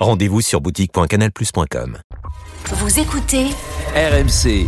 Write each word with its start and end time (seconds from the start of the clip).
Rendez-vous 0.00 0.40
sur 0.40 0.62
boutique.canalplus.com. 0.62 1.98
Vous 2.72 2.98
écoutez 2.98 3.46
RMC. 3.94 4.66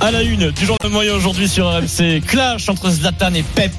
À 0.00 0.10
la 0.10 0.22
une 0.22 0.50
du 0.50 0.66
journal 0.66 0.90
moyen 0.90 1.14
aujourd'hui 1.14 1.48
sur 1.48 1.68
RMC, 1.70 2.20
clash 2.26 2.68
entre 2.68 2.90
Zlatan 2.90 3.34
et 3.34 3.44
Pep. 3.44 3.70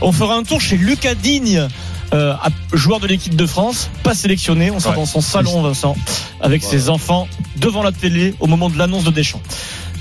On 0.00 0.10
fera 0.10 0.34
un 0.34 0.42
tour 0.42 0.60
chez 0.60 0.76
Lucas 0.76 1.14
Digne. 1.14 1.68
euh, 2.12 2.34
joueur 2.72 2.98
de 2.98 3.06
l'équipe 3.06 3.36
de 3.36 3.46
France, 3.46 3.88
pas 4.02 4.14
sélectionné, 4.14 4.70
on 4.72 4.80
sera 4.80 4.94
dans 4.94 5.06
son 5.06 5.20
salon 5.20 5.62
Vincent, 5.62 5.96
avec 6.40 6.64
ses 6.64 6.88
enfants 6.88 7.28
devant 7.56 7.82
la 7.82 7.92
télé 7.92 8.34
au 8.40 8.46
moment 8.46 8.68
de 8.68 8.78
l'annonce 8.78 9.04
de 9.04 9.10
Deschamps. 9.10 9.42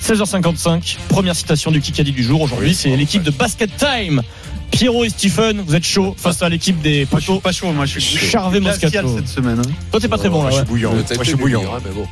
16h55, 0.01 0.97
première 1.09 1.35
citation 1.35 1.71
du 1.71 1.81
Kikadi 1.81 2.11
du 2.11 2.23
jour. 2.23 2.41
Aujourd'hui, 2.41 2.73
c'est 2.73 2.95
l'équipe 2.95 3.23
de 3.23 3.31
Basket 3.31 3.71
Time. 3.77 4.21
Pierrot 4.71 5.05
et 5.05 5.09
Stephen, 5.09 5.61
vous 5.65 5.75
êtes 5.75 5.85
chaud 5.85 6.15
face 6.17 6.41
à 6.41 6.49
l'équipe 6.49 6.81
des 6.81 7.07
Moi, 7.11 7.19
je 7.19 7.23
suis 7.23 7.27
poteaux. 7.33 7.39
pas 7.41 7.51
chaud, 7.51 7.71
moi, 7.71 7.85
je 7.85 7.99
suis 7.99 8.17
Charvet 8.17 8.59
Moscato. 8.59 9.15
cette 9.17 9.27
semaine. 9.29 9.59
hein. 9.59 9.71
Toi, 9.91 9.99
t'es 9.99 10.07
pas 10.07 10.17
très 10.17 10.29
bon 10.29 10.43
là. 10.43 10.49
je 10.49 10.55
ouais. 10.55 10.61
suis 10.61 10.67
bouillant. 10.69 10.91
Moi, 10.93 11.03
je 11.19 11.23
suis 11.23 11.35
bouillant. 11.35 11.61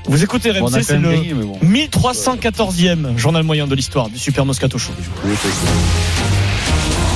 Vous 0.08 0.24
écoutez 0.24 0.52
Bon, 0.54 0.66
on 0.70 0.74
a 0.74 0.78
RMC, 0.78 0.78
quand 0.78 0.84
c'est 0.84 0.94
même 0.94 1.04
le 1.04 1.12
gagné, 1.18 1.34
mais 1.34 1.44
bon. 1.46 1.58
1314e 1.66 3.18
journal 3.18 3.44
moyen 3.44 3.68
de 3.68 3.76
l'histoire 3.76 4.10
du 4.10 4.18
Super 4.18 4.45
Moscato 4.45 4.78
Show. 4.78 4.92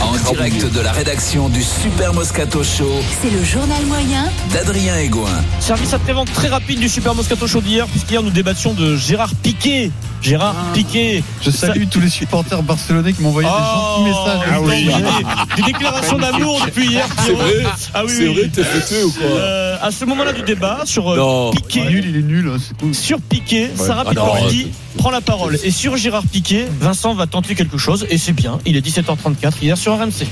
En 0.01 0.31
direct 0.33 0.73
de 0.73 0.79
la 0.81 0.91
rédaction 0.91 1.47
du 1.49 1.61
Super 1.63 2.13
Moscato 2.13 2.63
Show 2.63 2.91
C'est 3.21 3.29
le 3.29 3.43
journal 3.43 3.83
moyen 3.85 4.25
d'Adrien 4.53 4.97
Egoin. 4.97 5.29
Service 5.59 5.93
après-vente 5.93 6.31
très 6.33 6.47
rapide 6.49 6.79
du 6.79 6.89
Super 6.89 7.15
Moscato 7.15 7.47
Show 7.47 7.61
d'hier, 7.61 7.87
puisqu'hier 7.87 8.21
nous 8.23 8.29
débattions 8.31 8.73
de 8.73 8.95
Gérard 8.95 9.33
Piquet. 9.35 9.91
Gérard 10.21 10.55
Ah. 10.57 10.73
Piquet. 10.73 11.23
Je 11.43 11.49
salue 11.51 11.83
tous 11.89 11.99
les 11.99 12.09
supporters 12.09 12.61
barcelonais 12.63 13.13
qui 13.13 13.21
m'ont 13.21 13.29
envoyé 13.29 13.47
Oh, 13.51 14.03
des 14.03 14.11
gentils 14.11 14.19
messages. 14.25 14.49
ah 14.51 14.61
oui. 14.61 15.55
Des 15.55 15.61
déclarations 15.71 16.17
d'amour 16.17 16.61
depuis 16.65 16.87
hier. 16.87 17.07
C'est 17.25 17.31
vrai 17.33 17.63
Ah 17.93 18.03
oui, 18.05 18.11
C'est 18.15 18.27
oui. 18.27 18.33
vrai, 18.35 18.47
t'es 18.49 18.63
fêté 18.63 19.03
ou 19.03 19.11
quoi 19.11 19.25
Euh, 19.27 19.77
à 19.81 19.91
ce 19.91 20.05
moment-là 20.05 20.33
du 20.33 20.41
débat 20.41 20.81
sur 20.85 21.09
euh, 21.11 21.17
Non. 21.17 21.51
Il 21.51 21.57
est 21.59 21.61
Piquet. 21.67 21.89
nul, 21.89 22.05
il 22.09 22.15
est 22.17 22.21
nul, 22.23 22.49
hein, 22.53 22.57
c'est 22.59 22.77
cool. 22.77 22.93
Sur 22.95 23.21
Piquet, 23.21 23.71
Sarah 23.75 24.03
Ah 24.05 24.09
Picordi 24.09 24.71
prend 24.97 25.11
la 25.11 25.21
parole. 25.21 25.57
Et 25.63 25.71
sur 25.71 25.95
Gérard 25.97 26.23
Piquet, 26.31 26.67
Vincent 26.79 27.13
va 27.13 27.27
tenter 27.27 27.53
quelque 27.55 27.77
chose. 27.77 28.05
Et 28.09 28.17
c'est 28.17 28.33
bien. 28.33 28.59
Il 28.65 28.75
est 28.75 28.81
17h34 28.85 29.53
hier 29.61 29.77
sur 29.77 29.93
RMC. 29.97 30.25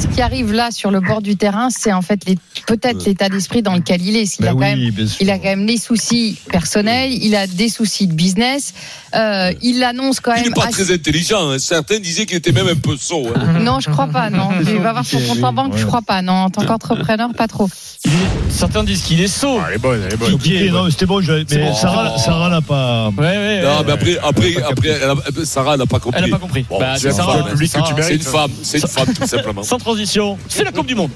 Ce 0.00 0.06
qui 0.08 0.20
arrive 0.22 0.52
là 0.52 0.70
sur 0.70 0.90
le 0.90 1.00
bord 1.00 1.20
du 1.22 1.36
terrain, 1.36 1.68
c'est 1.70 1.92
en 1.92 2.02
fait 2.02 2.20
les- 2.26 2.38
peut-être 2.66 3.04
l'état 3.04 3.28
d'esprit 3.28 3.62
dans 3.62 3.74
lequel 3.74 4.02
il 4.02 4.16
est. 4.16 4.38
Il, 4.38 4.46
a 4.46 4.52
quand 4.52 4.58
même, 4.58 4.90
il 5.20 5.30
a 5.30 5.38
quand 5.38 5.44
même 5.48 5.66
des 5.66 5.76
soucis 5.78 6.38
personnels, 6.50 7.12
il 7.12 7.34
a 7.34 7.46
des 7.46 7.68
soucis 7.68 8.06
de 8.06 8.12
business. 8.14 8.72
Euh, 9.14 9.52
il 9.62 9.82
annonce 9.84 10.20
quand 10.20 10.32
Il 10.34 10.42
même. 10.42 10.48
n'est 10.48 10.54
pas 10.54 10.66
très 10.68 10.90
intelligent. 10.92 11.50
hein. 11.50 11.58
Certains 11.58 11.98
disaient 11.98 12.26
qu'il 12.26 12.36
était 12.36 12.52
même 12.52 12.68
un 12.68 12.74
peu 12.74 12.96
sot. 12.96 13.28
hein. 13.34 13.58
Non, 13.60 13.80
je 13.80 13.88
crois 13.90 14.06
pas. 14.08 14.30
Non, 14.30 14.48
il 14.60 14.78
va 14.78 14.90
avoir 14.90 15.04
son 15.06 15.20
compte 15.20 15.42
en 15.42 15.52
banque. 15.52 15.76
Je 15.76 15.86
crois 15.86 16.02
pas. 16.02 16.22
Non, 16.22 16.32
en 16.32 16.50
tant 16.50 16.64
qu'entrepreneur, 16.64 17.30
pas 17.36 17.48
trop. 17.48 17.68
Il 18.04 18.10
est- 18.12 18.14
certains 18.50 18.84
disent 18.84 19.02
qu'il 19.02 19.20
est 19.20 19.26
sot. 19.28 19.60
Elle 19.68 19.74
est 19.74 19.78
bonne, 19.78 20.00
elle 20.06 20.12
est 20.14 20.16
bonne. 20.16 20.32
Non, 20.72 20.90
c'était 20.90 21.06
bon, 21.06 21.20
je- 21.20 21.32
mais 21.32 21.44
bon. 21.58 21.74
Sarah, 21.74 22.18
Sarah 22.18 22.50
n'a 22.50 22.60
pas. 22.60 23.08
Ouais, 23.16 23.24
ouais. 23.24 23.62
Non, 23.62 23.78
ouais. 23.78 23.84
mais 23.86 23.92
après, 23.92 24.18
après, 24.22 24.62
après 24.62 24.88
elle 24.88 25.10
a- 25.10 25.44
Sarah 25.44 25.76
n'a 25.76 25.86
pas 25.86 25.98
compris. 25.98 26.20
Elle 26.22 26.30
n'a 26.30 26.36
pas 26.36 26.42
compris. 26.42 26.66
Bon, 26.68 26.78
Bah, 26.78 26.94
c'est 26.96 27.08
une 27.08 27.14
Sarah. 27.14 27.38
femme. 27.38 27.48
public 27.52 27.72
que 27.72 27.78
tu 27.78 27.84
Sarah. 27.84 27.94
C'est 28.02 28.02
une 28.02 28.08
mérites. 28.18 28.22
femme, 28.28 28.50
c'est 28.62 28.78
une 28.82 28.88
femme 28.88 29.14
tout 29.14 29.26
simplement. 29.26 29.62
Sans 29.62 29.78
transition, 29.78 30.38
c'est 30.48 30.64
la 30.64 30.72
Coupe 30.72 30.86
du 30.86 30.94
Monde. 30.94 31.10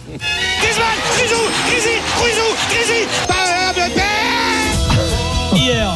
Hier, 5.55 5.89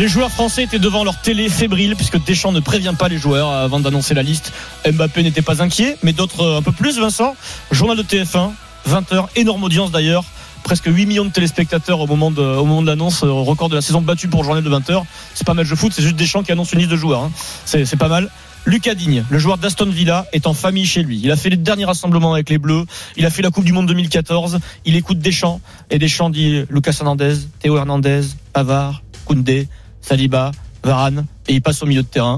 les 0.00 0.08
joueurs 0.08 0.30
français 0.30 0.62
étaient 0.62 0.78
devant 0.78 1.04
leur 1.04 1.20
télé 1.20 1.50
fébrile 1.50 1.94
puisque 1.94 2.24
Deschamps 2.24 2.52
ne 2.52 2.60
prévient 2.60 2.94
pas 2.98 3.08
les 3.08 3.18
joueurs 3.18 3.50
avant 3.50 3.80
d'annoncer 3.80 4.14
la 4.14 4.22
liste. 4.22 4.50
Mbappé 4.90 5.22
n'était 5.22 5.42
pas 5.42 5.62
inquiet, 5.62 5.98
mais 6.02 6.14
d'autres 6.14 6.40
euh, 6.40 6.58
un 6.58 6.62
peu 6.62 6.72
plus, 6.72 6.98
Vincent. 6.98 7.36
Journal 7.70 7.98
de 7.98 8.02
TF1, 8.02 8.52
20h, 8.88 9.26
énorme 9.36 9.62
audience 9.62 9.90
d'ailleurs. 9.90 10.24
Presque 10.62 10.86
8 10.86 11.04
millions 11.04 11.26
de 11.26 11.30
téléspectateurs 11.30 12.00
au 12.00 12.06
moment 12.06 12.30
de, 12.30 12.40
au 12.40 12.64
moment 12.64 12.80
l'annonce, 12.80 13.24
euh, 13.24 13.30
record 13.30 13.68
de 13.68 13.74
la 13.74 13.82
saison 13.82 14.00
battu 14.00 14.26
pour 14.28 14.42
journal 14.42 14.64
de 14.64 14.70
20h. 14.70 15.02
C'est 15.34 15.46
pas 15.46 15.52
match 15.52 15.68
de 15.68 15.74
foot, 15.74 15.92
c'est 15.94 16.02
juste 16.02 16.16
Deschamps 16.16 16.44
qui 16.44 16.52
annonce 16.52 16.72
une 16.72 16.78
liste 16.78 16.90
de 16.90 16.96
joueurs. 16.96 17.24
hein. 17.24 17.32
C'est 17.66 17.84
c'est 17.84 17.98
pas 17.98 18.08
mal. 18.08 18.30
Lucas 18.64 18.94
Digne, 18.94 19.24
le 19.28 19.38
joueur 19.38 19.58
d'Aston 19.58 19.90
Villa, 19.90 20.24
est 20.32 20.46
en 20.46 20.54
famille 20.54 20.86
chez 20.86 21.02
lui. 21.02 21.20
Il 21.22 21.30
a 21.30 21.36
fait 21.36 21.50
les 21.50 21.58
derniers 21.58 21.84
rassemblements 21.84 22.32
avec 22.32 22.48
les 22.48 22.56
Bleus. 22.56 22.86
Il 23.18 23.26
a 23.26 23.30
fait 23.30 23.42
la 23.42 23.50
Coupe 23.50 23.64
du 23.64 23.74
Monde 23.74 23.86
2014. 23.88 24.60
Il 24.86 24.96
écoute 24.96 25.18
Deschamps. 25.18 25.60
Et 25.90 25.98
Deschamps 25.98 26.30
dit 26.30 26.64
Lucas 26.70 26.96
Hernandez, 27.00 27.34
Théo 27.58 27.76
Hernandez, 27.76 28.22
Pavard, 28.54 29.02
Koundé, 29.26 29.68
Saliba, 30.00 30.52
Varane. 30.84 31.26
Et 31.48 31.54
il 31.54 31.62
passe 31.62 31.82
au 31.82 31.86
milieu 31.86 32.02
de 32.02 32.08
terrain. 32.08 32.36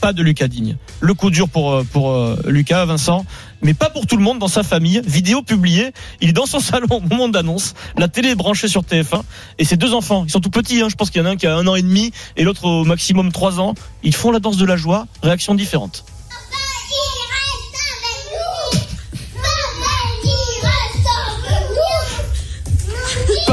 Pas 0.00 0.12
de 0.12 0.22
Lucas 0.22 0.48
Digne. 0.48 0.76
Le 1.00 1.14
coup 1.14 1.30
dur 1.30 1.48
pour, 1.48 1.72
euh, 1.72 1.84
pour 1.84 2.10
euh, 2.10 2.36
Lucas, 2.46 2.84
Vincent. 2.86 3.24
Mais 3.62 3.72
pas 3.72 3.88
pour 3.88 4.06
tout 4.06 4.16
le 4.16 4.22
monde 4.22 4.40
dans 4.40 4.48
sa 4.48 4.64
famille. 4.64 5.00
Vidéo 5.04 5.42
publiée. 5.42 5.92
Il 6.20 6.28
est 6.28 6.32
dans 6.32 6.46
son 6.46 6.58
salon 6.60 6.88
au 6.90 7.00
moment 7.00 7.28
d'annonce. 7.28 7.74
La 7.96 8.08
télé 8.08 8.30
est 8.30 8.34
branchée 8.34 8.66
sur 8.66 8.82
TF1. 8.82 9.22
Et 9.58 9.64
ses 9.64 9.76
deux 9.76 9.94
enfants, 9.94 10.24
ils 10.26 10.30
sont 10.30 10.40
tout 10.40 10.50
petits. 10.50 10.82
Hein. 10.82 10.88
Je 10.88 10.96
pense 10.96 11.10
qu'il 11.10 11.20
y 11.20 11.24
en 11.24 11.28
a 11.28 11.30
un 11.30 11.36
qui 11.36 11.46
a 11.46 11.54
un 11.54 11.66
an 11.68 11.76
et 11.76 11.82
demi 11.82 12.10
et 12.36 12.42
l'autre 12.42 12.64
au 12.64 12.84
maximum 12.84 13.30
trois 13.30 13.60
ans. 13.60 13.74
Ils 14.02 14.14
font 14.14 14.32
la 14.32 14.40
danse 14.40 14.56
de 14.56 14.66
la 14.66 14.76
joie. 14.76 15.06
Réaction 15.22 15.54
différente. 15.54 16.04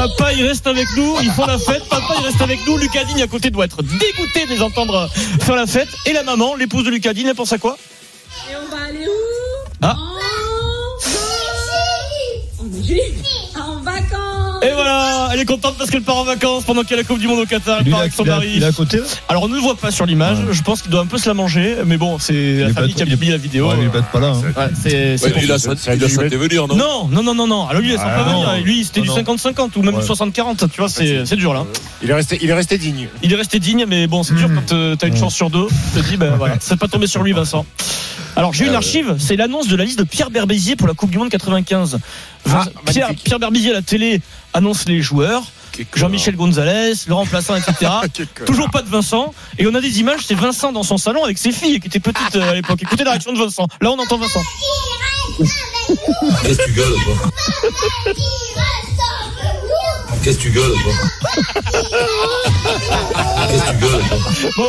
Papa, 0.00 0.32
il 0.32 0.46
reste 0.46 0.66
avec 0.66 0.86
nous, 0.96 1.14
ils 1.20 1.30
font 1.30 1.44
la 1.44 1.58
fête. 1.58 1.86
Papa, 1.90 2.14
il 2.20 2.24
reste 2.24 2.40
avec 2.40 2.66
nous. 2.66 2.78
Lucas 2.78 3.04
Digne 3.04 3.20
à 3.20 3.26
côté 3.26 3.50
doit 3.50 3.66
être 3.66 3.82
dégoûté 3.82 4.46
de 4.46 4.50
les 4.50 4.62
entendre 4.62 5.10
faire 5.42 5.56
la 5.56 5.66
fête. 5.66 5.90
Et 6.06 6.14
la 6.14 6.22
maman, 6.22 6.54
l'épouse 6.54 6.84
de 6.84 6.90
Lucas 6.90 7.12
Digne, 7.12 7.26
elle 7.26 7.34
pense 7.34 7.52
à 7.52 7.58
quoi 7.58 7.76
Et 8.50 8.54
on 8.56 8.74
va 8.74 8.84
aller 8.84 9.06
où 9.06 9.68
Ah. 9.82 9.94
En, 12.58 13.60
en 13.60 13.80
vacances 13.82 14.49
elle 15.32 15.40
est 15.40 15.44
contente 15.44 15.76
parce 15.78 15.90
qu'elle 15.90 16.02
part 16.02 16.16
en 16.18 16.24
vacances 16.24 16.64
pendant 16.64 16.82
qu'il 16.82 16.92
y 16.92 16.94
a 16.94 16.96
la 16.98 17.04
Coupe 17.04 17.18
du 17.18 17.28
Monde 17.28 17.40
au 17.40 17.46
Qatar. 17.46 17.80
Elle 17.84 17.90
part 17.90 17.98
à, 18.00 18.02
avec 18.02 18.12
son 18.14 18.24
mari. 18.24 18.52
il 18.56 18.62
est 18.62 18.66
à 18.66 18.72
côté 18.72 19.00
Alors 19.28 19.44
on 19.44 19.48
ne 19.48 19.54
le 19.54 19.60
voit 19.60 19.76
pas 19.76 19.90
sur 19.90 20.06
l'image. 20.06 20.38
Je 20.50 20.62
pense 20.62 20.82
qu'il 20.82 20.90
doit 20.90 21.00
un 21.00 21.06
peu 21.06 21.18
se 21.18 21.28
la 21.28 21.34
manger, 21.34 21.76
mais 21.86 21.96
bon, 21.96 22.18
c'est 22.18 22.54
la 22.60 22.72
famille 22.72 22.94
qui 22.94 23.02
a 23.02 23.06
publié 23.06 23.32
la 23.32 23.38
vidéo. 23.38 23.68
Ouais, 23.70 23.76
Il 23.80 23.86
est 23.86 24.02
pas 24.12 24.20
là. 24.20 24.28
hein. 24.28 24.40
Ouais, 24.56 24.68
c'est 24.80 25.16
il 25.42 25.50
a 25.50 25.54
a 25.54 25.58
senti 25.58 25.88
venir, 25.88 26.66
non? 26.68 26.76
Non, 26.76 27.08
non, 27.08 27.22
non, 27.22 27.34
non, 27.34 27.46
non. 27.46 27.68
Alors 27.68 27.82
lui, 27.82 27.92
il 27.92 27.96
Ah, 28.00 28.04
pas 28.04 28.22
venir. 28.24 28.64
Lui, 28.64 28.84
c'était 28.84 29.00
Non, 29.00 29.14
du 29.16 29.22
non. 29.22 29.34
50-50 29.36 29.70
ou 29.76 29.82
même 29.82 29.96
du 29.96 30.02
60-40. 30.04 30.68
Tu 30.70 30.80
vois, 30.80 30.88
c'est 30.88 31.36
dur 31.36 31.54
là. 31.54 31.64
Il 32.02 32.10
est 32.10 32.14
resté, 32.14 32.38
il 32.42 32.48
est 32.50 32.54
resté 32.54 32.78
digne. 32.78 33.08
Il 33.22 33.32
est 33.32 33.36
resté 33.36 33.58
digne, 33.58 33.84
mais 33.88 34.06
bon, 34.06 34.22
c'est 34.22 34.34
dur 34.34 34.48
Mm. 34.48 34.54
quand 34.54 34.72
euh, 34.74 34.96
t'as 34.96 35.06
une 35.06 35.14
Ouais. 35.14 35.20
chance 35.20 35.34
sur 35.34 35.50
deux. 35.50 35.66
Tu 35.94 36.00
te 36.02 36.08
dis, 36.08 36.16
ben 36.16 36.34
voilà, 36.36 36.56
c'est 36.60 36.78
pas 36.78 36.88
tombé 36.88 37.06
sur 37.06 37.22
lui, 37.22 37.32
Vincent. 37.32 37.64
Alors 38.36 38.52
j'ai 38.52 38.66
une 38.66 38.74
archive, 38.74 39.16
c'est 39.18 39.36
l'annonce 39.36 39.68
de 39.68 39.76
la 39.76 39.84
liste 39.84 39.98
de 39.98 40.04
Pierre 40.04 40.30
Berbizier 40.30 40.76
pour 40.76 40.88
la 40.88 40.94
Coupe 40.94 41.10
du 41.10 41.18
Monde 41.18 41.30
95. 41.30 41.98
Ah, 42.48 42.64
Pierre. 42.86 43.10
Pierre 43.22 43.38
Berbizier 43.38 43.70
à 43.70 43.74
la 43.74 43.82
télé 43.82 44.20
annonce 44.54 44.86
les 44.86 45.00
joueurs. 45.02 45.42
Jean-Michel 45.94 46.36
Gonzalez, 46.36 46.92
le 47.06 47.14
remplaçant, 47.14 47.56
etc. 47.56 47.90
Toujours 48.44 48.70
pas 48.70 48.82
de 48.82 48.88
Vincent. 48.88 49.32
Et 49.58 49.66
on 49.66 49.74
a 49.74 49.80
des 49.80 50.00
images, 50.00 50.20
c'est 50.26 50.34
Vincent 50.34 50.72
dans 50.72 50.82
son 50.82 50.98
salon 50.98 51.24
avec 51.24 51.38
ses 51.38 51.52
filles 51.52 51.80
qui 51.80 51.86
étaient 51.86 52.00
petites 52.00 52.36
euh, 52.36 52.50
à 52.50 52.54
l'époque. 52.54 52.82
Écoutez 52.82 53.04
la 53.04 53.12
réaction 53.12 53.32
de 53.32 53.38
Vincent. 53.38 53.66
Là, 53.80 53.90
on 53.90 53.98
entend 53.98 54.18
Vincent. 54.18 54.42
Qu'est-ce 56.42 56.58
que 56.58 56.64
tu 56.64 56.72
gueules, 56.72 56.94
toi? 57.04 57.14
Qu'est-ce 60.22 60.36
que 60.36 60.42
tu 60.42 60.50
gueules, 60.50 60.72
toi 60.82 60.92
Qu'est-ce 63.48 63.64
que 63.64 63.70
tu 63.70 63.76
gueules, 63.78 64.02
toi 64.08 64.18
Bon, 64.56 64.68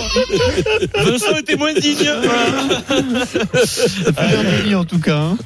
Vincent 1.12 1.38
était 1.38 1.56
moins 1.58 1.74
digne. 1.74 1.98
Denis, 4.64 4.76
en 4.76 4.86
tout 4.86 5.00
cas. 5.00 5.18
hein. 5.18 5.38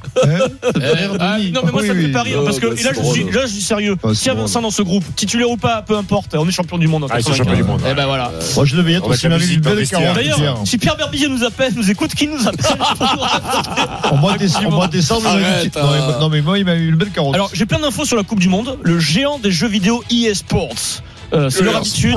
Rire 0.75 1.11
Ah, 1.19 1.37
non 1.51 1.61
mais 1.65 1.71
moi 1.71 1.81
ça 1.85 1.93
me 1.93 2.01
fait 2.01 2.07
pas 2.11 2.21
rire 2.21 2.43
parce 2.43 2.59
que 2.59 2.67
bah, 2.67 2.75
et 2.79 2.83
là, 2.83 2.91
je 2.95 3.01
suis, 3.11 3.23
là 3.31 3.41
je 3.45 3.51
suis 3.51 3.61
sérieux. 3.61 3.95
Ah, 4.03 4.09
S'il 4.13 4.27
y 4.27 4.29
a 4.29 4.35
Vincent 4.35 4.61
dans 4.61 4.69
ce 4.71 4.83
groupe, 4.83 5.03
titulaire 5.15 5.49
ou 5.49 5.57
pas, 5.57 5.81
peu 5.81 5.97
importe, 5.97 6.35
on 6.35 6.47
est 6.47 6.51
champion 6.51 6.77
du 6.77 6.87
monde 6.87 7.05
en 7.05 7.07
Ah, 7.09 7.19
ils 7.19 7.23
sont 7.23 7.31
95. 7.31 7.37
champions 7.37 7.55
du 7.55 7.63
monde, 7.63 7.81
Eh 7.89 7.93
ben 7.95 8.05
voilà. 8.05 8.31
Moi, 8.55 8.65
je 8.65 8.75
devais 8.75 8.91
y 8.91 8.95
être 8.95 9.07
aussi. 9.07 9.27
Le. 9.27 9.37
D'ailleurs, 10.13 10.61
si 10.65 10.77
Pierre 10.77 10.97
Berbizier 10.97 11.29
nous 11.29 11.43
appelle, 11.43 11.73
nous 11.75 11.89
écoute, 11.89 12.13
qui 12.13 12.27
nous 12.27 12.47
appelle 12.47 12.65
Au 14.11 14.17
mois 14.17 14.33
de 14.33 14.37
décembre, 14.39 15.23
non, 15.23 15.35
mais- 15.35 15.69
hein. 15.79 16.17
non, 16.19 16.29
mais 16.29 16.41
moi, 16.41 16.59
il 16.59 16.65
m'a 16.65 16.75
eu 16.75 16.89
une 16.89 16.95
belle 16.95 17.09
carotte. 17.09 17.33
Alors 17.33 17.49
j'ai 17.53 17.65
plein 17.65 17.79
d'infos 17.79 18.05
sur 18.05 18.15
la 18.17 18.23
Coupe 18.23 18.39
du 18.39 18.49
Monde. 18.49 18.77
Le 18.83 18.99
géant 18.99 19.39
des 19.39 19.51
jeux 19.51 19.67
vidéo 19.67 19.94
EA 20.11 20.33
Sports 20.33 21.01
Euh, 21.33 21.49
c'est 21.49 21.63
leur 21.63 21.77
habitude. 21.77 22.15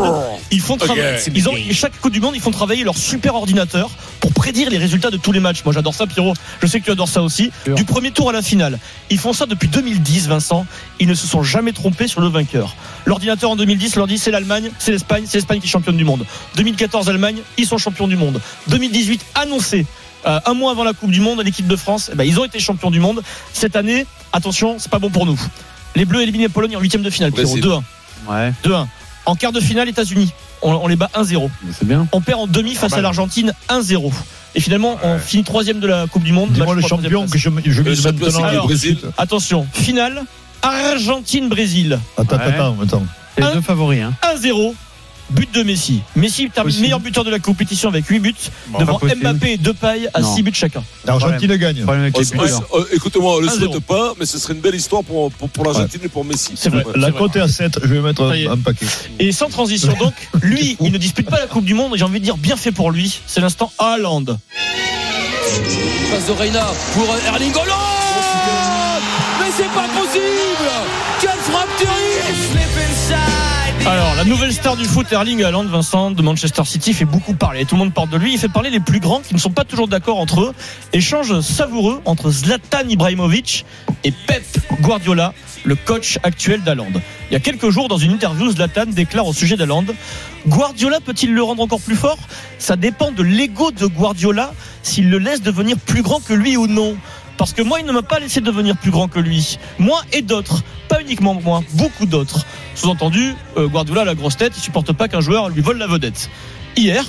Ils 0.50 0.60
font 0.60 0.76
travailler. 0.76 1.18
c'est 1.18 1.32
Ils 1.34 1.48
ont 1.48 1.54
bien. 1.54 1.72
chaque 1.72 1.98
Coupe 1.98 2.12
du 2.12 2.20
Monde, 2.20 2.34
ils 2.36 2.42
font 2.42 2.50
travailler 2.50 2.84
leur 2.84 2.96
super 2.96 3.34
ordinateur 3.34 3.90
pour 4.20 4.32
prédire 4.32 4.68
les 4.68 4.76
résultats 4.76 5.10
de 5.10 5.16
tous 5.16 5.32
les 5.32 5.40
matchs. 5.40 5.64
Moi, 5.64 5.72
j'adore 5.72 5.94
ça, 5.94 6.06
Pierrot. 6.06 6.34
Je 6.60 6.66
sais 6.66 6.78
que 6.78 6.84
tu 6.84 6.90
adores 6.90 7.08
ça 7.08 7.22
aussi. 7.22 7.50
Du 7.74 7.84
premier 7.84 8.10
tour 8.10 8.28
à 8.28 8.32
la 8.34 8.42
finale. 8.42 8.78
Ils 9.08 9.18
font 9.18 9.32
ça 9.32 9.46
depuis 9.46 9.66
2010, 9.68 10.28
Vincent. 10.28 10.66
Ils 11.00 11.08
ne 11.08 11.14
se 11.14 11.26
sont 11.26 11.42
jamais 11.42 11.72
trompés 11.72 12.06
sur 12.06 12.20
le 12.20 12.28
vainqueur. 12.28 12.76
L'ordinateur 13.06 13.50
en 13.50 13.56
2010 13.56 13.96
leur 13.96 14.06
dit 14.06 14.18
c'est 14.18 14.30
l'Allemagne, 14.30 14.70
c'est 14.78 14.92
l'Espagne, 14.92 15.24
c'est 15.26 15.38
l'Espagne 15.38 15.60
qui 15.60 15.66
est 15.66 15.70
championne 15.70 15.96
du 15.96 16.04
monde. 16.04 16.26
2014 16.56 17.08
Allemagne, 17.08 17.38
ils 17.56 17.66
sont 17.66 17.78
champions 17.78 18.08
du 18.08 18.16
monde. 18.16 18.40
2018 18.68 19.24
annoncé. 19.36 19.86
euh, 20.26 20.38
un 20.44 20.52
mois 20.54 20.72
avant 20.72 20.84
la 20.84 20.92
Coupe 20.92 21.12
du 21.12 21.20
Monde, 21.20 21.40
l'équipe 21.42 21.66
de 21.66 21.76
France, 21.76 22.10
eh 22.12 22.16
ben, 22.16 22.24
ils 22.24 22.38
ont 22.38 22.44
été 22.44 22.58
champions 22.58 22.90
du 22.90 23.00
monde. 23.00 23.22
Cette 23.54 23.74
année, 23.74 24.04
attention, 24.32 24.76
c'est 24.78 24.90
pas 24.90 24.98
bon 24.98 25.08
pour 25.10 25.24
nous. 25.24 25.40
Les 25.96 26.04
Bleus 26.04 26.22
éliminent 26.22 26.44
la 26.44 26.48
Pologne 26.48 26.76
en 26.76 26.80
huitième 26.80 27.02
de 27.02 27.10
finale. 27.10 27.32
Pierrot, 27.32 27.50
Brésil. 27.56 27.64
2-1. 28.28 28.32
Ouais, 28.32 28.52
2-1. 28.64 28.86
En 29.26 29.34
quart 29.34 29.52
de 29.52 29.60
finale, 29.60 29.88
États-Unis. 29.88 30.32
On, 30.62 30.72
on 30.72 30.86
les 30.88 30.96
bat 30.96 31.10
1-0. 31.14 31.48
c'est 31.72 31.86
bien. 31.86 32.06
On 32.12 32.20
perd 32.20 32.40
en 32.40 32.46
demi 32.46 32.74
face 32.74 32.92
à 32.94 33.00
l'Argentine 33.00 33.52
1-0. 33.68 34.12
Et 34.54 34.60
finalement, 34.60 34.98
on 35.02 35.18
finit 35.18 35.44
troisième 35.44 35.78
de 35.80 35.86
la 35.86 36.06
Coupe 36.06 36.24
du 36.24 36.32
Monde. 36.32 36.50
Dis-moi 36.52 36.74
Match 36.74 36.82
le 36.82 36.88
champion 36.88 37.26
que 37.26 37.36
je, 37.38 37.50
je 37.66 37.94
c'est 37.94 38.10
le 38.12 38.62
Brésil. 38.62 38.98
Attention, 39.18 39.66
finale 39.72 40.22
Argentine-Brésil. 40.62 41.98
Attends, 42.16 42.36
Ouais. 42.36 42.42
attends, 42.42 42.76
attends. 42.82 43.06
Les 43.36 43.44
Un- 43.44 43.54
deux 43.54 43.60
favoris. 43.60 44.00
Hein. 44.02 44.12
1-0. 44.22 44.74
But 45.30 45.52
de 45.54 45.62
Messi. 45.62 46.00
Messi 46.16 46.50
termine 46.50 46.80
meilleur 46.80 47.00
buteur 47.00 47.24
de 47.24 47.30
la 47.30 47.38
compétition 47.38 47.88
avec 47.88 48.06
8 48.06 48.18
buts 48.18 48.34
Bon, 48.68 48.78
devant. 48.78 48.98
Mbappé 49.02 49.52
et 49.52 49.56
Depay 49.58 50.08
à 50.14 50.20
Non. 50.20 50.34
6 50.34 50.42
buts 50.42 50.50
chacun. 50.54 50.82
L'Argentine 51.04 51.56
gagne. 51.56 51.84
Écoute-moi, 52.92 53.36
on 53.36 53.40
le 53.40 53.48
1-0. 53.48 53.58
souhaite 53.58 53.78
pas, 53.80 54.14
mais 54.18 54.26
ce 54.26 54.38
serait 54.38 54.54
une 54.54 54.60
belle 54.60 54.74
histoire 54.74 55.02
pour, 55.04 55.30
pour, 55.32 55.48
pour 55.48 55.64
l'Argentine 55.64 56.00
et 56.04 56.08
pour 56.08 56.24
Messi. 56.24 56.52
C'est 56.54 56.70
vrai. 56.70 56.84
La 56.94 57.12
cote 57.12 57.36
est 57.36 57.40
à 57.40 57.48
7, 57.48 57.80
je 57.82 57.94
vais 57.94 58.00
mettre 58.00 58.22
un, 58.22 58.52
un 58.52 58.56
paquet. 58.58 58.86
Et 59.18 59.32
sans 59.32 59.48
transition 59.48 59.92
donc, 59.98 60.14
lui, 60.42 60.76
il 60.80 60.92
ne 60.92 60.98
dispute 60.98 61.28
pas 61.28 61.38
la 61.40 61.46
Coupe 61.46 61.64
du 61.64 61.74
Monde. 61.74 61.94
et 61.94 61.98
J'ai 61.98 62.04
envie 62.04 62.20
de 62.20 62.24
dire 62.24 62.36
bien 62.36 62.56
fait 62.56 62.72
pour 62.72 62.90
lui. 62.90 63.20
C'est 63.26 63.40
l'instant 63.40 63.72
Haaland. 63.78 64.24
Passe 64.24 66.26
de 66.26 66.32
Reina 66.32 66.66
pour 66.94 67.06
Erling 67.26 67.52
Haaland 67.52 69.00
Mais 69.40 69.46
c'est 69.56 69.70
pas 69.74 69.87
la 74.18 74.24
nouvelle 74.24 74.52
star 74.52 74.76
du 74.76 74.84
foot, 74.84 75.12
Erling 75.12 75.44
Haaland, 75.44 75.66
Vincent, 75.66 76.10
de 76.10 76.22
Manchester 76.22 76.64
City, 76.64 76.92
fait 76.92 77.04
beaucoup 77.04 77.34
parler. 77.34 77.64
Tout 77.64 77.76
le 77.76 77.78
monde 77.78 77.94
parle 77.94 78.08
de 78.08 78.16
lui. 78.16 78.32
Il 78.32 78.38
fait 78.40 78.48
parler 78.48 78.68
les 78.68 78.80
plus 78.80 78.98
grands 78.98 79.20
qui 79.20 79.32
ne 79.32 79.38
sont 79.38 79.52
pas 79.52 79.62
toujours 79.62 79.86
d'accord 79.86 80.18
entre 80.18 80.40
eux. 80.40 80.54
Échange 80.92 81.40
savoureux 81.40 82.00
entre 82.04 82.32
Zlatan 82.32 82.88
Ibrahimovic 82.88 83.64
et 84.02 84.10
Pep 84.10 84.42
Guardiola, 84.80 85.34
le 85.62 85.76
coach 85.76 86.18
actuel 86.24 86.64
d'Haaland. 86.64 86.90
Il 87.30 87.34
y 87.34 87.36
a 87.36 87.40
quelques 87.40 87.70
jours, 87.70 87.86
dans 87.86 87.96
une 87.96 88.10
interview, 88.10 88.50
Zlatan 88.50 88.86
déclare 88.86 89.24
au 89.24 89.32
sujet 89.32 89.56
d'Haaland 89.56 89.84
Guardiola 90.48 90.98
peut-il 90.98 91.32
le 91.32 91.42
rendre 91.44 91.62
encore 91.62 91.80
plus 91.80 91.94
fort? 91.94 92.18
Ça 92.58 92.74
dépend 92.74 93.12
de 93.12 93.22
l'ego 93.22 93.70
de 93.70 93.86
Guardiola 93.86 94.52
s'il 94.82 95.10
le 95.10 95.18
laisse 95.18 95.42
devenir 95.42 95.76
plus 95.76 96.02
grand 96.02 96.18
que 96.18 96.34
lui 96.34 96.56
ou 96.56 96.66
non. 96.66 96.96
Parce 97.38 97.52
que 97.52 97.62
moi, 97.62 97.78
il 97.80 97.86
ne 97.86 97.92
m'a 97.92 98.02
pas 98.02 98.18
laissé 98.18 98.40
devenir 98.40 98.76
plus 98.76 98.90
grand 98.90 99.08
que 99.08 99.20
lui. 99.20 99.58
Moi 99.78 100.02
et 100.12 100.22
d'autres. 100.22 100.62
Pas 100.88 101.00
uniquement 101.00 101.34
moi, 101.34 101.62
beaucoup 101.74 102.04
d'autres. 102.04 102.44
Sous-entendu, 102.74 103.34
euh, 103.56 103.68
Guardiola 103.68 104.04
la 104.04 104.14
grosse 104.14 104.36
tête, 104.36 104.52
il 104.56 104.60
supporte 104.60 104.92
pas 104.92 105.08
qu'un 105.08 105.20
joueur 105.20 105.48
lui 105.48 105.62
vole 105.62 105.78
la 105.78 105.86
vedette. 105.86 106.28
Hier, 106.76 107.04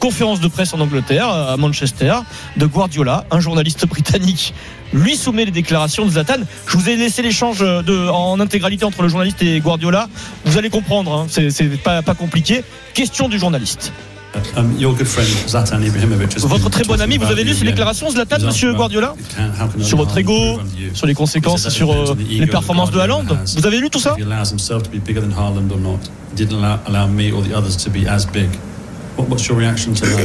conférence 0.00 0.40
de 0.40 0.48
presse 0.48 0.74
en 0.74 0.80
Angleterre, 0.80 1.28
à 1.28 1.56
Manchester, 1.56 2.14
de 2.56 2.66
Guardiola, 2.66 3.24
un 3.30 3.40
journaliste 3.40 3.86
britannique 3.86 4.52
lui 4.92 5.16
soumet 5.16 5.44
les 5.44 5.50
déclarations 5.50 6.06
de 6.06 6.10
Zlatan. 6.10 6.38
Je 6.66 6.76
vous 6.76 6.88
ai 6.88 6.96
laissé 6.96 7.22
l'échange 7.22 7.60
de, 7.60 8.08
en 8.08 8.40
intégralité 8.40 8.84
entre 8.84 9.02
le 9.02 9.08
journaliste 9.08 9.42
et 9.42 9.60
Guardiola. 9.60 10.08
Vous 10.44 10.56
allez 10.56 10.70
comprendre, 10.70 11.12
hein, 11.12 11.26
c'est 11.28 11.82
pas 11.82 12.02
compliqué. 12.14 12.64
Question 12.94 13.28
du 13.28 13.38
journaliste. 13.38 13.92
Votre 16.48 16.70
très 16.70 16.84
bon 16.84 17.00
ami, 17.00 17.16
vous 17.18 17.24
avez 17.32 17.44
lu 17.44 17.54
ces 17.54 17.64
déclarations, 17.70 18.10
Zlatan, 18.10 18.36
monsieur 18.46 18.72
Guardiola 18.74 19.14
Sur 19.84 19.98
votre 19.98 20.16
ego, 20.18 20.58
sur 20.94 21.06
les 21.06 21.14
conséquences 21.14 21.68
sur 21.68 21.92
euh, 21.92 22.14
les 22.30 22.46
performances 22.46 22.90
de 22.90 22.98
Haaland. 22.98 23.24
Vous 23.56 23.66
avez 23.66 23.80
lu 23.80 23.90
tout 23.90 23.98
ça? 24.00 24.14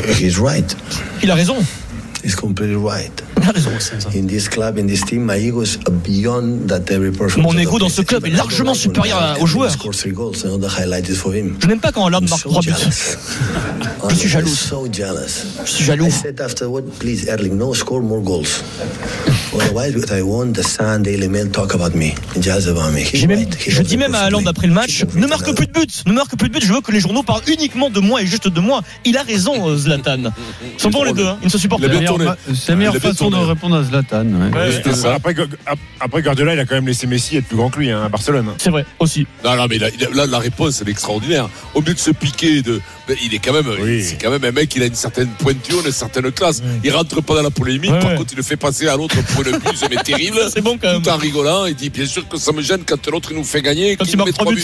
He's 0.21 0.37
right. 0.39 0.75
Il 1.23 1.31
a 1.31 1.35
raison. 1.35 1.55
He's 2.23 2.35
completely 2.35 2.75
right. 2.75 3.11
In 4.13 4.27
this 4.27 4.47
club, 4.47 4.77
in 4.77 4.87
this 4.87 5.01
team, 5.03 5.25
my 5.25 5.37
ego 5.37 5.61
is 5.61 5.77
beyond 6.03 6.69
that 6.69 6.89
every 6.89 7.11
person. 7.11 7.41
Mon 7.41 7.57
ego 7.57 7.77
dans 7.79 7.89
ce 7.89 8.01
club 8.01 8.25
est 8.25 8.29
largement 8.29 8.73
supérieur 8.73 9.37
aux 9.41 9.45
joueurs. 9.45 9.71
Is. 9.71 9.77
Je 11.59 11.67
n'aime 11.67 11.79
pas 11.81 11.91
quand 11.91 12.07
I'm 12.07 12.11
marque 12.29 12.41
so 12.41 12.49
trois 12.49 12.61
buts. 12.61 12.71
Je 14.09 14.15
suis 14.15 14.29
jaloux. 14.29 14.47
I'm 14.47 14.55
so 14.55 14.87
jealous. 14.91 15.45
Je 15.65 15.69
suis 15.69 15.83
jaloux. 15.83 16.05
I 16.05 16.11
said 16.11 16.39
afterward, 16.39 16.85
please, 16.99 17.27
Erling, 17.27 17.57
no, 17.57 17.73
score 17.73 18.01
more 18.01 18.21
goals. 18.21 18.63
Otherwise, 19.55 19.95
what 19.95 20.11
I 20.17 20.21
want, 20.23 20.53
the 20.53 20.63
Sun, 20.63 21.03
Daily 21.03 21.27
Mail 21.27 21.49
talk 21.51 21.73
about 21.75 21.93
me, 21.95 22.15
just 22.39 22.67
about 22.67 22.91
me. 22.91 23.01
He's 23.01 23.19
J'ai 23.21 23.27
même- 23.27 23.39
right. 23.39 23.55
He 23.67 23.69
je 23.71 23.81
dis 23.83 23.97
me 23.97 24.03
même 24.03 24.15
à. 24.15 24.21
Haaland 24.21 24.45
après 24.47 24.65
le 24.67 24.73
match, 24.73 25.05
ne 25.15 25.27
marque 25.27 25.53
plus 25.53 25.67
de 25.67 25.71
buts, 25.71 25.87
ne 26.07 26.13
marque 26.13 26.35
plus 26.35 26.49
de 26.49 26.53
buts. 26.53 26.65
Je 26.65 26.73
veux 26.73 26.81
que 26.81 26.91
les 26.91 26.99
journaux 26.99 27.21
parlent 27.23 27.41
uniquement 27.47 27.89
de 27.89 27.99
moi 27.99 28.21
et 28.21 28.25
juste 28.25 28.47
de 28.47 28.59
moi. 28.59 28.81
Il 29.05 29.15
a 29.17 29.21
raison, 29.23 29.69
euh, 29.69 29.77
Zlatan. 29.77 30.31
Ils 30.73 30.79
sont 30.81 30.89
bons 30.89 31.03
les 31.03 31.13
deux, 31.13 31.27
hein. 31.27 31.37
ils 31.41 31.45
ne 31.45 31.51
se 31.51 31.57
supportent 31.57 31.81
pas. 31.81 32.35
C'est 32.55 32.69
la 32.71 32.75
meilleure 32.75 32.95
façon 32.95 33.29
de 33.29 33.35
répondre 33.35 33.75
à 33.75 33.83
Zlatan. 33.83 34.25
ouais. 34.25 34.57
Ouais, 34.57 34.81
C'est 34.83 34.95
ça. 34.95 35.13
Après, 35.15 35.35
après, 35.99 36.21
Guardiola, 36.21 36.53
il 36.53 36.59
a 36.59 36.65
quand 36.65 36.75
même 36.75 36.87
laissé 36.87 37.05
Messi 37.05 37.37
être 37.37 37.45
plus 37.45 37.57
grand 37.57 37.69
que 37.69 37.79
lui 37.79 37.91
hein, 37.91 38.03
à 38.05 38.09
Barcelone. 38.09 38.47
C'est 38.57 38.69
vrai, 38.71 38.85
aussi. 38.99 39.27
Non, 39.43 39.55
non, 39.55 39.67
mais 39.69 39.77
là, 39.77 39.87
là, 40.13 40.25
la 40.25 40.39
réponse, 40.39 40.81
elle 40.81 40.87
est 40.87 40.91
extraordinaire. 40.91 41.49
Au 41.75 41.81
lieu 41.81 41.93
de 41.93 41.99
se 41.99 42.11
piquer, 42.11 42.61
de, 42.61 42.81
il 43.23 43.33
est 43.33 43.39
quand 43.39 43.53
même, 43.53 43.67
Oui. 43.81 44.03
c'est 44.03 44.21
quand 44.21 44.29
même 44.31 44.43
un 44.43 44.51
mec, 44.51 44.73
il 44.75 44.83
a 44.83 44.85
une 44.85 44.95
certaine 44.95 45.27
pointure, 45.39 45.85
une 45.85 45.91
certaine 45.91 46.31
classe. 46.31 46.61
Il 46.83 46.91
rentre 46.91 47.21
pas 47.21 47.35
dans 47.35 47.41
la 47.43 47.49
polémique. 47.51 47.91
Ouais, 47.91 47.99
Par 47.99 48.11
ouais. 48.11 48.17
contre, 48.17 48.33
il 48.33 48.37
le 48.37 48.43
fait 48.43 48.55
passer 48.57 48.87
à 48.87 48.95
l'autre 48.95 49.15
pour 49.33 49.45
une 49.45 49.57
buse, 49.57 49.83
mais 49.89 49.97
terrible. 50.03 50.39
C'est 50.53 50.61
bon 50.61 50.77
quand 50.81 50.91
même. 50.91 51.01
Tout 51.01 51.09
en 51.09 51.17
rigolant, 51.17 51.65
il 51.65 51.75
dit 51.75 51.89
bien 51.89 52.05
sûr 52.05 52.27
que 52.27 52.37
ça 52.37 52.51
me 52.51 52.61
gêne 52.61 52.83
quand 52.85 53.05
l'autre 53.07 53.33
nous 53.33 53.43
fait 53.43 53.61
gagner, 53.61 53.95
Quand 53.95 54.05
qu'il 54.05 54.15
il 54.19 54.23
met 54.23 54.31
trois 54.31 54.51
buts. 54.53 54.63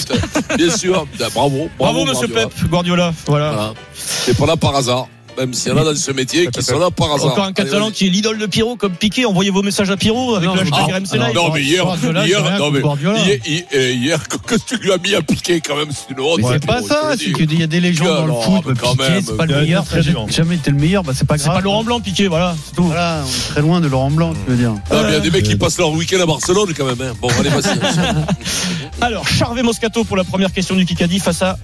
Bien 0.57 0.75
sûr, 0.75 1.05
Ben, 1.17 1.27
bravo, 1.33 1.69
Bravo, 1.77 2.05
monsieur 2.05 2.27
Guardiola. 2.27 2.47
Pep 2.49 2.69
Guardiola. 2.69 3.13
Voilà. 3.27 3.51
Voilà. 3.51 3.73
C'est 3.93 4.37
pas 4.37 4.45
là 4.45 4.55
par 4.57 4.75
hasard. 4.75 5.07
Même 5.39 5.53
s'il 5.53 5.71
y 5.71 5.75
en 5.75 5.77
a 5.77 5.83
dans 5.85 5.95
ce 5.95 6.11
métier 6.11 6.47
qui 6.47 6.61
sont 6.61 6.77
là 6.77 6.91
par 6.91 7.13
hasard. 7.13 7.31
Encore 7.31 7.45
un 7.45 7.53
Catalan 7.53 7.85
Allez, 7.85 7.93
qui 7.95 8.07
est 8.07 8.09
l'idole 8.09 8.37
de 8.37 8.45
Pierrot, 8.45 8.75
comme 8.75 8.91
Piqué. 8.93 9.25
Envoyez 9.25 9.51
vos 9.51 9.61
messages 9.63 9.89
à 9.89 9.95
Pierrot 9.95 10.35
avec 10.35 10.49
Non, 10.49 10.55
le 10.55 10.61
hashtag 10.61 10.79
ah, 10.79 10.97
RMC 10.97 11.05
vas-y. 11.05 11.19
Live. 11.27 11.35
Non, 11.35 11.53
mais 11.53 11.61
hier, 11.63 11.83
Guardiola, 11.85 12.25
hier, 12.27 12.39
c'est 12.43 12.47
rien 12.49 12.57
non, 12.57 12.71
mais 12.71 12.79
hier, 12.79 13.39
hier, 13.45 13.63
euh, 13.73 13.91
hier, 13.93 14.27
que 14.45 14.55
tu 14.55 14.75
lui 14.77 14.91
as 14.91 14.97
mis 14.97 15.15
à 15.15 15.21
piquer 15.21 15.61
quand 15.61 15.77
même, 15.77 15.89
c'est 15.91 16.13
une 16.13 16.19
honte. 16.19 16.39
Mais 16.39 16.45
c'est 16.51 16.65
pas 16.65 16.81
ça, 16.81 17.11
c'est 17.17 17.31
qu'il 17.31 17.57
y 17.57 17.63
a 17.63 17.67
des 17.67 17.79
légendes 17.79 18.07
dans 18.07 18.25
le 18.25 18.33
foot. 18.33 18.73
Piqué, 18.73 19.09
même, 19.11 19.23
c'est 19.25 19.37
pas 19.37 19.45
le 19.45 19.61
meilleur, 19.61 19.85
jamais 20.27 20.55
été 20.55 20.71
le 20.71 20.77
meilleur, 20.77 21.03
bah 21.03 21.13
c'est 21.15 21.25
pas 21.27 21.37
C'est 21.37 21.45
grave. 21.45 21.57
pas 21.57 21.61
Laurent 21.61 21.83
Blanc, 21.83 22.01
Piqué, 22.01 22.27
voilà. 22.27 22.55
C'est 22.67 22.75
tout. 22.75 22.83
Voilà, 22.83 23.23
on 23.25 23.27
est 23.29 23.51
très 23.51 23.61
loin 23.61 23.79
de 23.79 23.87
Laurent 23.87 24.11
Blanc, 24.11 24.33
tu 24.33 24.51
veux 24.51 24.57
dire. 24.57 24.73
Ah, 24.91 25.03
il 25.07 25.13
y 25.13 25.15
a 25.15 25.19
des 25.21 25.31
mecs 25.31 25.45
qui 25.45 25.55
passent 25.55 25.77
leur 25.77 25.91
week-end 25.91 26.19
à 26.21 26.25
Barcelone 26.25 26.73
quand 26.77 26.85
même. 26.85 27.01
hein. 27.01 27.13
Bon, 27.21 27.29
allez, 27.39 27.49
vas-y. 27.49 27.79
Alors, 29.01 29.27
Charvet 29.27 29.63
Moscato 29.63 30.03
pour 30.03 30.17
la 30.17 30.23
première 30.25 30.51
question 30.51 30.75
du 30.75 30.85
Kikadi 30.85 31.19
face 31.19 31.41
à 31.41 31.57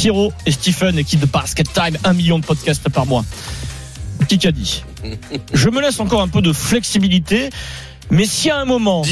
Pierrot 0.00 0.32
et 0.46 0.50
Stephen, 0.50 0.96
équipe 0.98 1.20
de 1.20 1.26
Basket 1.26 1.70
Time, 1.74 1.98
un 2.04 2.14
million 2.14 2.38
de 2.38 2.46
podcasts 2.46 2.88
par 2.88 3.04
mois. 3.04 3.22
Kikadi. 4.26 4.82
Je 5.52 5.68
me 5.68 5.82
laisse 5.82 6.00
encore 6.00 6.22
un 6.22 6.28
peu 6.28 6.40
de 6.40 6.54
flexibilité, 6.54 7.50
mais 8.08 8.24
si 8.24 8.48
à 8.48 8.56
un 8.56 8.64
moment, 8.64 9.02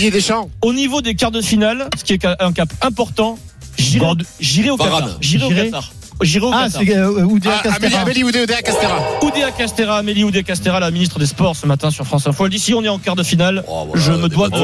au 0.63 0.73
niveau 0.73 1.03
des 1.03 1.15
quarts 1.15 1.31
de 1.31 1.43
finale, 1.43 1.91
ce 1.95 2.05
qui 2.05 2.15
est 2.15 2.27
un 2.41 2.53
cap 2.55 2.73
important, 2.81 3.39
j'irai 3.77 4.71
au. 4.71 4.79
Qatar. 4.79 5.19
J'irai 5.21 5.45
au 5.45 5.51
Qatar. 5.51 5.93
J'irai 6.21 6.47
au 6.47 6.51
Ah, 6.53 6.67
c'est 6.69 6.97
euh, 6.97 7.23
Oudéa 7.25 7.53
Ah, 7.65 7.69
Amélie, 7.69 7.81
Castera. 7.81 8.01
Amélie 8.03 8.25
Oudéa 8.25 8.63
Castera. 8.63 8.99
Oudéa 9.23 9.51
Castera, 9.53 9.97
Amélie 9.99 10.25
Oudéa 10.25 10.43
Castera, 10.43 10.81
la 10.81 10.91
ministre 10.91 11.19
des 11.19 11.27
Sports 11.27 11.55
ce 11.57 11.67
matin 11.67 11.91
sur 11.91 12.05
France 12.07 12.27
Info. 12.27 12.45
Elle 12.45 12.51
dit 12.51 12.59
si 12.59 12.75
on 12.75 12.83
est 12.83 12.89
en 12.89 12.99
quart 12.99 13.15
de 13.17 13.23
finale, 13.23 13.65
Oh, 13.69 13.85
voilà, 13.89 14.03
je 14.03 14.13
me 14.13 14.29
dois 14.29 14.49
de. 14.49 14.57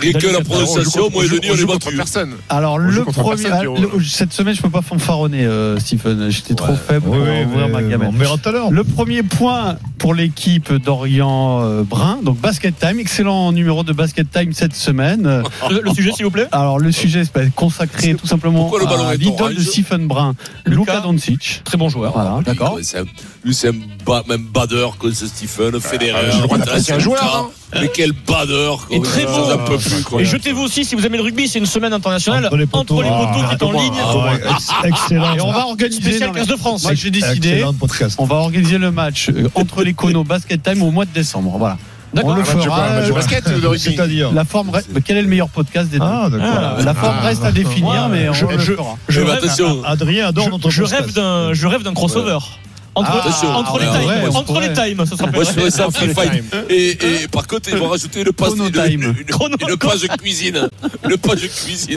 Rien 0.00 0.12
que 0.12 0.26
la 0.26 0.40
prononciation, 0.40 1.08
moi 1.12 1.24
et 1.24 1.28
Denis, 1.28 1.48
on 1.52 1.54
est 1.56 1.64
battus. 1.64 1.96
personne. 1.96 2.34
Alors 2.48 2.74
On 2.74 2.78
le 2.78 3.04
premier, 3.04 3.48
cette 4.04 4.32
semaine 4.32 4.54
je 4.54 4.62
peux 4.62 4.70
pas 4.70 4.82
fanfaronner, 4.82 5.44
euh, 5.44 5.78
Stephen. 5.78 6.28
J'étais 6.30 6.54
trop 6.54 6.74
faible 6.74 7.02
pour 7.02 7.14
ouvrir 7.14 7.68
ma 7.68 7.78
on 7.78 7.88
gamelle. 7.88 8.10
verra 8.14 8.36
tout 8.38 8.48
à 8.48 8.52
l'heure. 8.52 8.70
Le 8.70 8.82
premier 8.84 9.22
point 9.22 9.76
pour 10.06 10.14
l'équipe 10.14 10.72
d'Orient 10.72 11.62
euh, 11.64 11.82
Brun, 11.82 12.20
donc 12.22 12.38
Basket 12.38 12.78
Time, 12.78 13.00
excellent 13.00 13.50
numéro 13.50 13.82
de 13.82 13.92
Basket 13.92 14.30
Time 14.30 14.52
cette 14.52 14.76
semaine. 14.76 15.26
Euh, 15.26 15.42
Le, 15.68 15.80
le 15.80 15.92
sujet, 15.92 16.12
s'il 16.12 16.24
vous 16.26 16.30
plaît 16.30 16.46
Alors 16.52 16.78
le 16.78 16.92
sujet 16.92 17.24
c'est 17.24 17.32
pas 17.32 17.44
consacré 17.46 18.14
tout 18.14 18.28
simplement 18.28 18.60
Pourquoi 18.60 18.78
le 18.78 18.86
ballon 18.86 19.08
à 19.08 19.16
l'idole 19.16 19.56
de 19.56 19.60
Stephen 19.60 20.06
Brun, 20.06 20.36
Luka. 20.64 21.00
Doncic. 21.00 21.62
Très 21.64 21.76
bon 21.76 21.88
joueur. 21.88 22.12
Voilà, 22.12 22.38
d'accord. 22.44 22.78
Lui, 23.44 23.54
c'est 23.54 23.72
même 24.28 24.44
badeur 24.52 24.98
que 24.98 25.10
ce 25.10 25.26
Stephen 25.26 25.80
Federer. 25.80 26.30
j'ai 26.30 26.36
le 26.38 26.42
droit 26.44 26.58
d'apprécier 26.58 26.94
un 26.94 26.98
joueur, 26.98 27.50
Mais 27.74 27.90
quel 27.92 28.12
badeur. 28.12 28.86
Et 28.90 29.00
très 29.00 29.24
plus, 29.24 30.02
quoi. 30.04 30.20
Et 30.20 30.24
jetez-vous 30.24 30.62
aussi, 30.62 30.84
si 30.84 30.94
vous 30.94 31.04
aimez 31.04 31.16
le 31.16 31.24
rugby, 31.24 31.48
c'est 31.48 31.58
une 31.58 31.66
semaine 31.66 31.92
internationale 31.92 32.46
Entre 32.46 32.56
les 32.56 32.66
poteaux. 32.66 32.96
poteaux 32.96 33.48
qui 33.48 33.54
est 33.54 33.62
en 33.62 33.72
ligne. 33.72 33.92
ah, 34.48 34.62
Excellent. 34.84 35.34
Et 35.34 35.40
on 35.40 35.52
va 35.52 35.66
organiser 35.66 36.00
Spécial 36.00 36.32
15 36.32 36.46
de 36.46 36.56
France. 36.56 36.82
Moi 36.84 36.94
j'ai 36.94 37.10
décidé, 37.10 37.64
on 38.18 38.24
va 38.24 38.36
organiser 38.36 38.78
le 38.78 38.90
match 38.90 39.30
euh, 39.30 39.48
entre 39.54 39.82
les 39.82 39.94
conos 39.96 40.24
Basket 40.24 40.62
Time 40.62 40.82
au 40.82 40.90
mois 40.90 41.04
de 41.04 41.10
décembre. 41.10 41.56
Voilà. 41.58 41.78
D'accord. 42.14 42.30
On 42.30 42.34
le 42.36 42.42
de 42.42 42.46
quoi, 42.46 42.62
fera. 42.62 43.10
basket 43.10 43.44
rugby 43.46 43.78
C'est-à-dire. 43.78 44.32
La 44.32 44.44
forme 44.44 44.70
reste. 44.70 44.88
mais 44.94 45.00
Quel 45.02 45.16
est 45.18 45.22
le 45.22 45.28
meilleur 45.28 45.48
podcast 45.48 45.88
des 45.90 45.98
deux 45.98 46.04
Ah, 46.04 46.28
La 46.82 46.94
forme 46.94 47.16
Ah, 47.20 47.26
reste 47.26 47.44
à 47.44 47.50
définir, 47.52 47.88
Ouais, 47.90 48.08
mais 48.10 48.28
on 48.28 48.32
je- 48.32 48.46
le 48.46 48.58
je- 48.58 48.72
fera. 48.74 48.96
Je 49.08 49.20
Eh 49.20 49.24
ben, 49.24 49.30
rêve, 49.32 49.44
attention. 49.44 49.82
Adrien 49.84 50.28
adore 50.28 50.48
notre 50.50 50.70
je 50.70 50.82
podcast. 50.82 51.02
rêve 51.06 51.12
d'un, 51.14 51.52
je 51.52 51.66
rêve 51.66 51.82
d'un 51.82 51.92
crossover. 51.94 52.38
Entre, 52.94 53.10
Ah, 53.12 53.18
Attention. 53.18 53.48
entre 53.50 53.78
les 53.78 53.84
times, 53.88 54.08
ouais, 54.08 54.34
entre 54.36 54.58
les 54.60 54.72
times, 54.72 55.04
ça 55.04 55.16
sera 55.18 55.30
Moi, 55.30 55.44
je 55.44 55.50
ferais 55.50 55.70
ça 55.70 55.86
Entre 55.88 55.96
free 55.98 56.06
les 56.06 56.14
fight. 56.14 56.30
times. 56.32 56.60
Et, 56.70 56.90
et 57.24 57.28
par 57.30 57.46
contre, 57.46 57.68
ils 57.70 57.76
vont 57.76 57.88
rajouter 57.90 58.22
une, 58.22 58.32
passe, 58.32 58.54
une, 58.56 58.70
time. 58.72 59.02
une- 59.02 59.16
une- 59.18 59.24
Chrono 59.26 59.54
une 59.68 59.76
page 59.76 60.08
cuisine. 60.18 60.66
Une 61.04 61.16
page 61.18 61.40
cuisine. 61.40 61.94